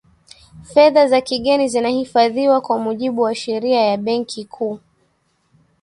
[0.63, 4.79] fedha za kigeni zinahifadhiwa kwa mujibu wa sheria ya benki kuu